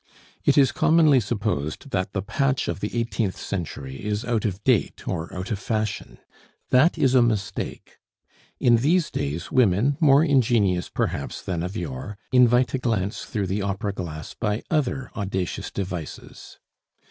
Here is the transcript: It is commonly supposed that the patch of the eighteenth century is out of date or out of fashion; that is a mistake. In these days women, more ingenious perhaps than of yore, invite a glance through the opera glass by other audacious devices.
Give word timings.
It 0.43 0.57
is 0.57 0.71
commonly 0.71 1.19
supposed 1.19 1.91
that 1.91 2.13
the 2.13 2.23
patch 2.23 2.67
of 2.67 2.79
the 2.79 2.97
eighteenth 2.99 3.37
century 3.37 4.03
is 4.03 4.25
out 4.25 4.45
of 4.45 4.63
date 4.63 5.07
or 5.07 5.31
out 5.31 5.51
of 5.51 5.59
fashion; 5.59 6.17
that 6.71 6.97
is 6.97 7.13
a 7.13 7.21
mistake. 7.21 7.99
In 8.59 8.77
these 8.77 9.11
days 9.11 9.51
women, 9.51 9.97
more 9.99 10.23
ingenious 10.23 10.89
perhaps 10.89 11.43
than 11.43 11.61
of 11.61 11.77
yore, 11.77 12.17
invite 12.31 12.73
a 12.73 12.79
glance 12.79 13.25
through 13.25 13.45
the 13.45 13.61
opera 13.61 13.93
glass 13.93 14.33
by 14.33 14.63
other 14.71 15.11
audacious 15.15 15.69
devices. 15.69 16.57